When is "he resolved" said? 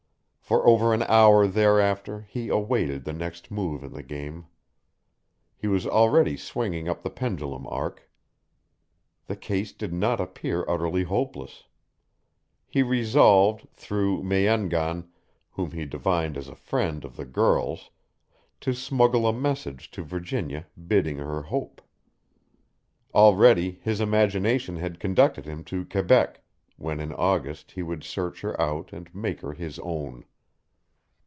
12.67-13.65